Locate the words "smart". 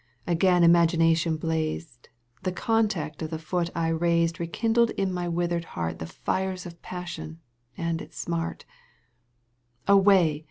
8.17-8.65